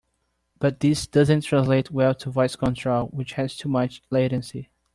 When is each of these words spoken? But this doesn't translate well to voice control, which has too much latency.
But 0.57 0.79
this 0.79 1.05
doesn't 1.05 1.41
translate 1.41 1.91
well 1.91 2.15
to 2.15 2.31
voice 2.31 2.55
control, 2.55 3.09
which 3.09 3.33
has 3.33 3.55
too 3.55 3.69
much 3.69 4.01
latency. 4.09 4.71